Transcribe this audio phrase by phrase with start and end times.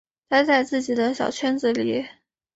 [0.27, 2.07] 待在自己的小圈子里